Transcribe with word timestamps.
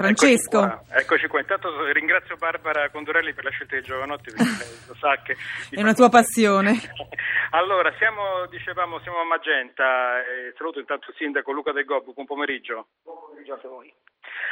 Francesco. 0.00 0.64
Eccoci 0.64 0.86
qua. 0.86 0.98
Eccoci 0.98 1.26
qua. 1.26 1.40
Intanto 1.40 1.84
ringrazio 1.92 2.36
Barbara 2.36 2.88
Condorelli 2.88 3.34
per 3.34 3.44
la 3.44 3.50
scelta 3.50 3.76
di 3.76 3.82
Giovanotti 3.82 4.32
perché 4.32 4.64
lo 4.88 4.94
sa 4.94 5.20
che 5.22 5.36
è 5.68 5.80
una 5.80 5.92
tua 5.92 6.08
passione. 6.08 6.72
allora, 7.52 7.92
siamo, 7.98 8.46
dicevamo, 8.48 8.98
siamo 9.00 9.20
a 9.20 9.24
Magenta. 9.24 10.20
Eh, 10.20 10.54
saluto 10.56 10.78
intanto 10.78 11.10
il 11.10 11.16
sindaco 11.18 11.52
Luca 11.52 11.72
De 11.72 11.84
Gobbo. 11.84 12.14
Buon 12.14 12.24
pomeriggio. 12.24 12.88
Buon 13.02 13.18
pomeriggio 13.28 13.52
a 13.52 13.68
voi. 13.68 13.92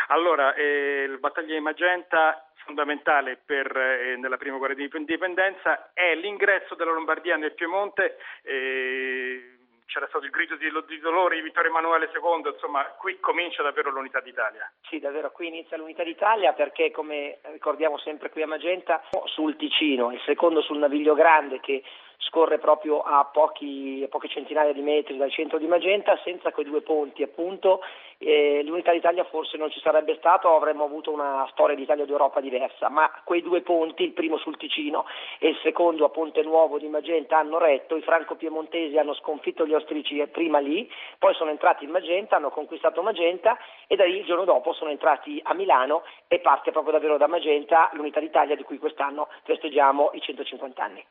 Allora, 0.09 0.55
eh, 0.55 1.07
il 1.09 1.19
battaglia 1.19 1.55
di 1.55 1.61
Magenta 1.61 2.45
fondamentale 2.67 3.41
per, 3.43 3.75
eh, 3.75 4.17
nella 4.19 4.37
prima 4.37 4.59
guerra 4.59 4.75
di 4.75 4.87
indipendenza 4.93 5.93
è 5.95 6.15
l'ingresso 6.15 6.75
della 6.75 6.93
Lombardia 6.93 7.37
nel 7.37 7.55
Piemonte. 7.55 8.19
Eh, 8.43 9.57
c'era 9.89 10.07
stato 10.09 10.27
il 10.27 10.31
grido 10.31 10.55
di, 10.57 10.71
di 10.87 11.01
dolore 11.01 11.37
di 11.37 11.43
Vittorio 11.43 11.71
Emanuele 11.71 12.11
II, 12.13 12.53
insomma 12.53 12.85
qui 12.99 13.19
comincia 13.21 13.63
davvero 13.63 13.91
l'unità 13.91 14.21
d'Italia. 14.21 14.71
Sì, 14.89 14.99
davvero 14.99 15.33
qui 15.33 15.49
inizia 15.49 15.79
l'unità 15.79 16.05
d'Italia 16.05 16.53
perché 16.53 16.91
come 16.91 17.39
ricordiamo 17.53 17.99
sempre 17.99 18.29
qui 18.29 18.43
a 18.43 18.47
Magenta 18.47 19.03
sul 19.25 19.57
Ticino, 19.57 20.13
il 20.13 20.21
secondo 20.27 20.61
sul 20.61 20.79
Naviglio 20.79 21.15
Grande 21.15 21.61
che 21.61 21.83
scorre 22.19 22.59
proprio 22.59 23.01
a, 23.01 23.25
pochi, 23.33 24.03
a 24.05 24.09
poche 24.09 24.29
centinaia 24.29 24.73
di 24.73 24.83
metri 24.83 25.17
dal 25.17 25.33
centro 25.33 25.57
di 25.57 25.67
Magenta, 25.67 26.19
senza 26.23 26.51
quei 26.51 26.67
due 26.67 26.83
ponti 26.83 27.23
appunto 27.23 27.81
eh, 28.19 28.63
l'unità 28.65 28.93
d'Italia 28.93 29.25
forse 29.25 29.57
non 29.57 29.71
ci 29.71 29.81
sarebbe 29.81 30.17
stato, 30.17 30.55
avremmo 30.55 30.85
avuto 30.85 31.13
una 31.13 31.47
storia 31.53 31.77
d'Italia 31.77 32.05
d'Europa 32.05 32.41
diversa, 32.41 32.89
ma 32.89 33.11
quei 33.25 33.43
due 33.43 33.63
ponti, 33.63 34.03
il 34.03 34.13
primo 34.13 34.39
sul 34.39 34.57
Ticino 34.57 35.07
e 35.39 35.51
il 35.51 35.59
secondo 35.63 36.05
a 36.05 36.09
Ponte 36.11 36.43
Nuovo 36.43 36.79
di 36.79 36.89
Magenta 36.89 37.39
hanno 37.39 37.59
retto, 37.59 37.97
i 37.97 38.03
franco-piemontesi 38.03 38.99
hanno 38.99 39.15
sconfitto 39.15 39.67
gli 39.67 39.75
austrici 39.75 40.27
prima 40.33 40.59
lì, 40.59 40.91
poi 41.19 41.35
sono 41.35 41.51
entrati 41.51 41.85
in 41.85 41.91
Magenta, 41.91 42.37
hanno 42.37 42.51
conquistato 42.51 43.03
Magenta 43.03 43.57
e 43.87 43.95
da 43.95 44.05
lì 44.05 44.19
il 44.19 44.25
giorno 44.25 44.45
dopo 44.45 44.73
sono 44.73 44.91
entrati 44.91 45.41
a 45.45 45.55
Milano 45.55 46.03
e 46.27 46.41
parte 46.41 46.73
proprio 46.73 46.93
davvero 46.93 47.19
da 47.19 47.29
Magenta 47.29 47.89
l'unità 47.93 48.19
d'Italia 48.19 48.57
di 48.57 48.65
cui 48.65 48.79
quest'anno 48.79 49.29
festeggiamo 49.45 50.11
i 50.15 50.21
150 50.21 50.83
anni. 50.83 51.05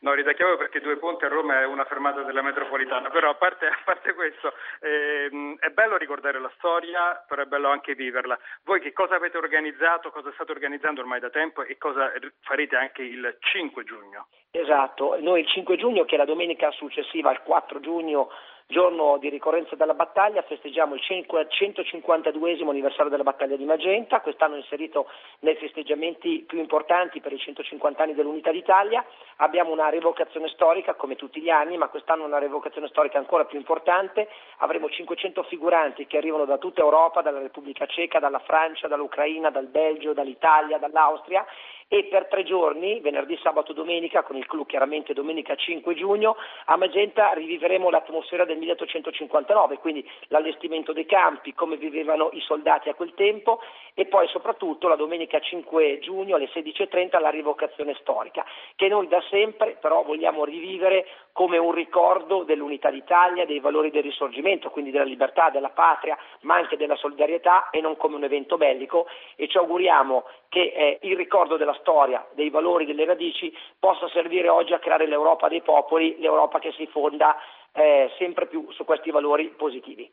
No, 0.00 0.12
ridacchiamo 0.12 0.56
perché 0.56 0.80
due 0.80 0.96
ponti 0.96 1.24
a 1.24 1.28
Roma 1.28 1.60
è 1.60 1.66
una 1.66 1.84
fermata 1.84 2.22
della 2.22 2.42
metropolitana, 2.42 3.10
però 3.10 3.30
a 3.30 3.34
parte, 3.34 3.66
a 3.66 3.78
parte 3.84 4.14
questo 4.14 4.52
ehm, 4.80 5.58
è 5.58 5.68
bello 5.68 5.96
ricordare 5.96 6.40
la 6.40 6.50
storia, 6.56 7.22
però 7.26 7.42
è 7.42 7.46
bello 7.46 7.68
anche 7.68 7.94
viverla. 7.94 8.38
Voi 8.64 8.80
che 8.80 8.92
cosa 8.92 9.16
avete 9.16 9.36
organizzato, 9.36 10.10
cosa 10.10 10.32
state 10.32 10.52
organizzando 10.52 11.00
ormai 11.00 11.20
da 11.20 11.30
tempo 11.30 11.62
e 11.62 11.76
cosa 11.78 12.12
farete 12.40 12.76
anche 12.76 13.02
il 13.02 13.36
5 13.38 13.84
giugno? 13.84 14.28
Esatto, 14.50 15.16
noi 15.20 15.40
il 15.40 15.48
5 15.48 15.76
giugno, 15.76 16.04
che 16.04 16.14
è 16.14 16.18
la 16.18 16.24
domenica 16.24 16.70
successiva 16.70 17.30
al 17.30 17.42
4 17.42 17.80
giugno, 17.80 18.30
giorno 18.66 19.18
di 19.18 19.28
ricorrenza 19.28 19.76
della 19.76 19.94
battaglia, 19.94 20.42
festeggiamo 20.42 20.94
il 20.94 21.02
152 21.02 22.58
anniversario 22.62 23.10
della 23.10 23.22
battaglia 23.22 23.56
di 23.56 23.64
Magenta, 23.64 24.20
quest'anno 24.20 24.56
inserito 24.56 25.06
nei 25.40 25.54
festeggiamenti 25.56 26.44
più 26.46 26.58
importanti 26.58 27.20
per 27.20 27.32
i 27.32 27.38
150 27.38 28.02
anni 28.02 28.14
dell'Unità 28.14 28.50
d'Italia. 28.50 29.04
Abbiamo 29.36 29.70
una 29.70 29.90
revocazione 29.90 30.48
storica 30.48 30.94
come 30.94 31.14
tutti 31.14 31.40
gli 31.40 31.50
anni, 31.50 31.76
ma 31.76 31.88
quest'anno 31.88 32.24
una 32.24 32.38
revocazione 32.38 32.88
storica 32.88 33.18
ancora 33.18 33.44
più 33.44 33.58
importante. 33.58 34.28
Avremo 34.58 34.88
500 34.88 35.42
figuranti 35.44 36.06
che 36.06 36.16
arrivano 36.16 36.46
da 36.46 36.56
tutta 36.58 36.80
Europa, 36.80 37.20
dalla 37.20 37.40
Repubblica 37.40 37.86
Ceca, 37.86 38.18
dalla 38.18 38.40
Francia, 38.40 38.88
dall'Ucraina, 38.88 39.50
dal 39.50 39.66
Belgio, 39.66 40.14
dall'Italia, 40.14 40.78
dall'Austria 40.78 41.44
e 41.88 42.04
per 42.04 42.26
tre 42.26 42.42
giorni, 42.44 43.00
venerdì, 43.00 43.38
sabato, 43.42 43.72
domenica, 43.72 44.22
con 44.22 44.36
il 44.36 44.46
clou 44.46 44.66
chiaramente 44.66 45.12
domenica 45.12 45.54
5 45.54 45.94
giugno, 45.94 46.36
a 46.66 46.76
Magenta 46.76 47.32
riviveremo 47.32 47.90
l'atmosfera 47.90 48.44
del 48.44 48.58
1859, 48.58 49.78
quindi 49.78 50.08
l'allestimento 50.28 50.92
dei 50.92 51.06
campi, 51.06 51.54
come 51.54 51.76
vivevano 51.76 52.30
i 52.32 52.40
soldati 52.40 52.88
a 52.88 52.94
quel 52.94 53.14
tempo 53.14 53.60
e 53.94 54.06
poi 54.06 54.26
soprattutto 54.28 54.88
la 54.88 54.96
domenica 54.96 55.38
5 55.38 55.98
giugno 56.00 56.36
alle 56.36 56.48
16.30 56.52 57.20
la 57.20 57.30
rivocazione 57.30 57.94
storica, 58.00 58.44
che 58.74 58.88
noi 58.88 59.06
da 59.06 59.22
sempre 59.30 59.76
però 59.80 60.02
vogliamo 60.02 60.44
rivivere 60.44 61.06
come 61.32 61.58
un 61.58 61.72
ricordo 61.72 62.44
dell'unità 62.44 62.90
d'Italia, 62.90 63.44
dei 63.44 63.60
valori 63.60 63.90
del 63.90 64.02
risorgimento, 64.02 64.70
quindi 64.70 64.90
della 64.90 65.04
libertà, 65.04 65.50
della 65.50 65.70
patria, 65.70 66.16
ma 66.42 66.54
anche 66.54 66.76
della 66.76 66.96
solidarietà 66.96 67.70
e 67.70 67.80
non 67.80 67.96
come 67.96 68.16
un 68.16 68.24
evento 68.24 68.56
bellico. 68.56 69.06
E 69.34 69.48
ci 69.48 69.58
auguriamo 69.58 70.24
che 70.48 70.72
eh, 70.74 70.98
il 71.02 71.16
ricordo 71.16 71.56
della 71.56 71.73
storia, 71.80 72.26
dei 72.32 72.50
valori, 72.50 72.86
delle 72.86 73.04
radici 73.04 73.52
possa 73.78 74.08
servire 74.08 74.48
oggi 74.48 74.72
a 74.72 74.78
creare 74.78 75.06
l'Europa 75.06 75.48
dei 75.48 75.62
popoli, 75.62 76.16
l'Europa 76.18 76.58
che 76.58 76.72
si 76.72 76.86
fonda 76.86 77.36
eh, 77.72 78.10
sempre 78.18 78.46
più 78.46 78.70
su 78.70 78.84
questi 78.84 79.10
valori 79.10 79.48
positivi. 79.48 80.10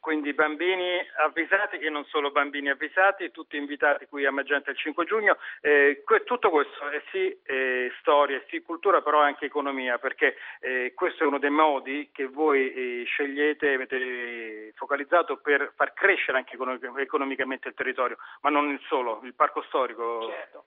Quindi 0.00 0.32
bambini 0.32 0.98
avvisati 1.18 1.76
e 1.76 1.90
non 1.90 2.06
solo 2.06 2.30
bambini 2.30 2.70
avvisati, 2.70 3.30
tutti 3.30 3.58
invitati 3.58 4.06
qui 4.06 4.24
a 4.24 4.32
Magenta 4.32 4.70
il 4.70 4.76
5 4.78 5.04
giugno. 5.04 5.36
Eh, 5.60 6.02
tutto 6.24 6.48
questo 6.48 6.88
è 6.88 7.02
sì 7.10 7.38
eh, 7.44 7.92
storia, 8.00 8.38
è 8.38 8.44
sì 8.48 8.62
cultura, 8.62 9.02
però 9.02 9.20
anche 9.20 9.44
economia, 9.44 9.98
perché 9.98 10.36
eh, 10.60 10.94
questo 10.94 11.24
è 11.24 11.26
uno 11.26 11.38
dei 11.38 11.50
modi 11.50 12.08
che 12.12 12.26
voi 12.26 12.72
eh, 12.72 13.04
scegliete, 13.04 13.74
avete 13.74 14.72
focalizzato 14.74 15.36
per 15.36 15.74
far 15.76 15.92
crescere 15.92 16.38
anche 16.38 16.56
economicamente 16.96 17.68
il 17.68 17.74
territorio, 17.74 18.16
ma 18.40 18.48
non 18.48 18.70
il 18.70 18.80
solo, 18.88 19.20
il 19.24 19.34
parco 19.34 19.62
storico. 19.64 20.30
Certo. 20.30 20.64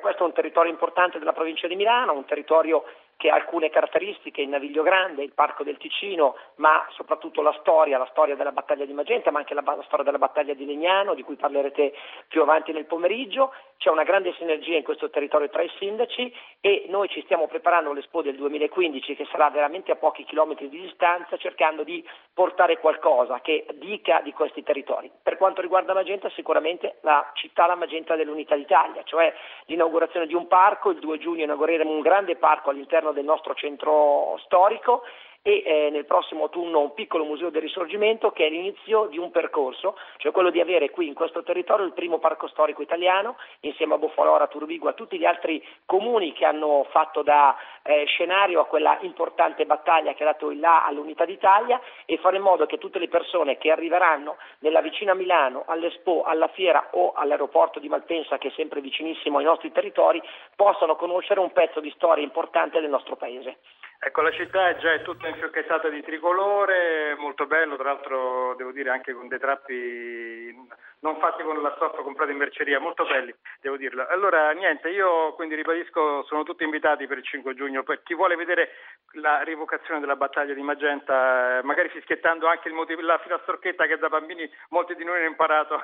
Questo 0.00 0.24
è 0.24 0.26
un 0.26 0.32
territorio 0.32 0.70
importante 0.70 1.18
della 1.18 1.32
provincia 1.32 1.68
di 1.68 1.76
Milano, 1.76 2.14
un 2.14 2.24
territorio 2.24 2.84
che 3.20 3.28
ha 3.28 3.34
alcune 3.34 3.68
caratteristiche, 3.68 4.40
il 4.40 4.48
Naviglio 4.48 4.82
Grande, 4.82 5.22
il 5.22 5.34
Parco 5.34 5.62
del 5.62 5.76
Ticino, 5.76 6.36
ma 6.54 6.86
soprattutto 6.92 7.42
la 7.42 7.54
storia, 7.60 7.98
la 7.98 8.08
storia 8.10 8.34
della 8.34 8.50
battaglia 8.50 8.86
di 8.86 8.94
Magenta, 8.94 9.30
ma 9.30 9.40
anche 9.40 9.52
la, 9.52 9.62
la, 9.62 9.82
storia 9.84 10.06
della 10.06 10.16
battaglia 10.16 10.54
di 10.54 10.64
Legnano, 10.64 11.12
di 11.12 11.22
cui 11.22 11.36
parlerete 11.36 11.92
più 12.28 12.40
avanti 12.40 12.72
nel 12.72 12.86
pomeriggio. 12.86 13.52
C'è 13.76 13.90
una 13.90 14.04
grande 14.04 14.32
sinergia 14.38 14.76
in 14.76 14.82
questo 14.82 15.10
territorio 15.10 15.50
tra 15.50 15.60
i 15.60 15.70
sindaci 15.78 16.34
e 16.62 16.86
noi 16.88 17.08
ci 17.10 17.20
stiamo 17.24 17.46
preparando 17.46 17.90
all'Expo 17.90 18.22
del 18.22 18.36
2015, 18.36 19.14
che 19.14 19.26
sarà 19.30 19.50
veramente 19.50 19.92
a 19.92 19.96
pochi 19.96 20.24
chilometri 20.24 20.70
di 20.70 20.80
distanza, 20.80 21.36
cercando 21.36 21.84
di 21.84 22.02
portare 22.32 22.78
qualcosa 22.78 23.40
che 23.42 23.66
dica 23.74 24.22
di 24.22 24.32
questi 24.32 24.62
territori. 24.62 25.10
Per 25.22 25.36
quanto 25.36 25.60
riguarda 25.60 25.92
Magenta, 25.92 26.30
sicuramente 26.30 26.96
la 27.02 27.30
città 27.34 27.66
la 27.66 27.74
Magenta 27.74 28.16
dell'Unità 28.16 28.56
d'Italia, 28.56 29.02
cioè 29.04 29.30
l'inaugurazione 29.66 30.26
di 30.26 30.34
un 30.34 30.46
parco, 30.46 30.88
il 30.88 31.00
2 31.00 31.18
giugno 31.18 31.44
inaugureremo 31.44 31.90
un 31.90 32.00
grande 32.00 32.36
parco 32.36 32.70
all'interno 32.70 33.09
all'interno 33.10 33.12
del 33.12 33.24
nostro 33.24 33.54
centro 33.54 34.38
storico 34.44 35.02
e 35.42 35.62
eh, 35.64 35.90
nel 35.90 36.04
prossimo 36.04 36.44
autunno 36.44 36.80
un 36.80 36.92
piccolo 36.92 37.24
museo 37.24 37.50
del 37.50 37.62
risorgimento 37.62 38.30
che 38.30 38.46
è 38.46 38.50
l'inizio 38.50 39.06
di 39.06 39.18
un 39.18 39.30
percorso, 39.30 39.96
cioè 40.18 40.32
quello 40.32 40.50
di 40.50 40.60
avere 40.60 40.90
qui 40.90 41.06
in 41.06 41.14
questo 41.14 41.42
territorio 41.42 41.86
il 41.86 41.94
primo 41.94 42.18
parco 42.18 42.46
storico 42.48 42.82
italiano 42.82 43.36
insieme 43.60 43.94
a 43.94 43.98
Bofalora, 43.98 44.48
Turbigo, 44.48 44.88
a 44.88 44.92
tutti 44.92 45.18
gli 45.18 45.24
altri 45.24 45.64
comuni 45.86 46.32
che 46.32 46.44
hanno 46.44 46.86
fatto 46.90 47.22
da 47.22 47.56
eh, 47.82 48.04
scenario 48.04 48.60
a 48.60 48.66
quella 48.66 48.98
importante 49.00 49.64
battaglia 49.64 50.12
che 50.12 50.22
ha 50.24 50.26
dato 50.26 50.50
il 50.50 50.60
là 50.60 50.84
all'unità 50.84 51.24
d'Italia 51.24 51.80
e 52.04 52.18
fare 52.18 52.36
in 52.36 52.42
modo 52.42 52.66
che 52.66 52.78
tutte 52.78 52.98
le 52.98 53.08
persone 53.08 53.56
che 53.56 53.70
arriveranno 53.70 54.36
nella 54.58 54.82
vicina 54.82 55.14
Milano, 55.14 55.64
all'Expo, 55.66 56.22
alla 56.22 56.48
fiera 56.48 56.88
o 56.92 57.12
all'aeroporto 57.12 57.78
di 57.78 57.88
Malpensa 57.88 58.36
che 58.36 58.48
è 58.48 58.52
sempre 58.52 58.80
vicinissimo 58.80 59.38
ai 59.38 59.44
nostri 59.44 59.72
territori 59.72 60.22
possano 60.54 60.96
conoscere 60.96 61.40
un 61.40 61.52
pezzo 61.52 61.80
di 61.80 61.90
storia 61.96 62.22
importante 62.22 62.80
del 62.80 62.90
nostro 62.90 63.16
paese. 63.16 63.58
Ecco, 64.02 64.22
la 64.22 64.32
città 64.32 64.70
è 64.70 64.78
già 64.78 64.98
tutta 65.00 65.28
infiocchettata 65.28 65.90
di 65.90 66.00
tricolore, 66.00 67.14
molto 67.18 67.46
bello, 67.46 67.76
tra 67.76 67.92
l'altro 67.92 68.54
devo 68.56 68.72
dire 68.72 68.88
anche 68.88 69.12
con 69.12 69.28
dei 69.28 69.38
trappi 69.38 70.56
non 71.00 71.18
fatti 71.18 71.42
con 71.42 71.60
la 71.60 71.72
stoffa 71.76 72.02
comprata 72.02 72.30
in 72.30 72.38
merceria, 72.38 72.80
molto 72.80 73.04
belli, 73.04 73.34
devo 73.60 73.76
dirlo. 73.76 74.06
Allora, 74.08 74.50
niente, 74.52 74.88
io 74.88 75.32
quindi 75.34 75.54
ribadisco, 75.54 76.24
sono 76.24 76.44
tutti 76.44 76.64
invitati 76.64 77.06
per 77.06 77.18
il 77.18 77.24
5 77.24 77.54
giugno, 77.54 77.82
per 77.82 78.02
chi 78.02 78.14
vuole 78.14 78.36
vedere 78.36 78.70
la 79.12 79.42
rivocazione 79.42 80.00
della 80.00 80.16
battaglia 80.16 80.54
di 80.54 80.62
Magenta, 80.62 81.58
eh, 81.58 81.62
magari 81.62 81.88
fischiettando 81.88 82.46
anche 82.46 82.70
motivo, 82.70 83.00
la 83.02 83.20
filastrocchetta 83.22 83.86
che 83.86 83.98
da 83.98 84.08
bambini 84.08 84.48
molti 84.70 84.94
di 84.94 85.04
noi 85.04 85.18
hanno 85.18 85.28
imparato. 85.28 85.80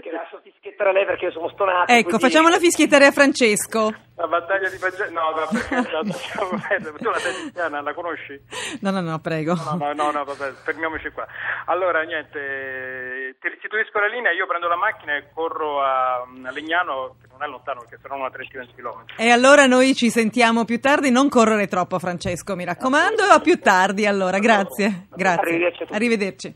che 0.00 0.10
lascio 0.10 0.40
fischiettare 0.42 0.92
lei 0.92 1.04
perché 1.04 1.26
io 1.26 1.32
sono 1.32 1.48
stonato. 1.48 1.92
Ecco, 1.92 2.16
quindi... 2.16 2.24
facciamo 2.24 2.48
la 2.48 2.58
fischiettare 2.58 3.06
a 3.06 3.12
Francesco. 3.12 3.92
La 4.24 4.40
battaglia 4.40 4.70
di 4.70 4.78
Magenta, 4.80 5.10
no, 5.10 5.36
no, 5.36 5.44
perché 5.52 6.96
tu 6.96 7.10
la 7.10 7.18
cristiana, 7.18 7.82
la 7.82 7.92
conosci? 7.92 8.40
No, 8.80 8.90
no, 8.90 9.02
no, 9.02 9.18
prego. 9.18 9.54
No, 9.54 9.76
no, 9.76 9.92
no, 9.92 10.10
no 10.12 10.24
vabbè, 10.24 10.52
fermiamoci 10.64 11.10
qua. 11.10 11.26
Allora, 11.66 12.00
niente, 12.04 13.36
ti 13.38 13.48
restituisco 13.48 13.98
la 13.98 14.06
linea, 14.06 14.32
io 14.32 14.46
prendo 14.46 14.66
la 14.66 14.76
macchina 14.76 15.14
e 15.14 15.28
corro 15.34 15.82
a, 15.82 16.22
a 16.22 16.50
Legnano, 16.52 17.16
che 17.20 17.26
non 17.30 17.42
è 17.42 17.46
lontano 17.46 17.80
perché 17.80 17.98
saranno 18.00 18.22
una 18.22 18.30
trentina 18.30 18.64
di 18.64 18.72
chilometri. 18.74 19.14
E 19.18 19.30
allora 19.30 19.66
noi 19.66 19.94
ci 19.94 20.08
sentiamo 20.08 20.64
più 20.64 20.80
tardi, 20.80 21.10
non 21.10 21.28
correre 21.28 21.66
troppo 21.68 21.98
Francesco, 21.98 22.56
mi 22.56 22.64
raccomando, 22.64 23.24
a 23.24 23.40
più 23.40 23.58
tardi 23.60 24.06
allora, 24.06 24.38
grazie. 24.38 25.08
Grazie. 25.14 25.50
Arrivederci. 25.50 25.92
Arrivederci. 25.92 26.54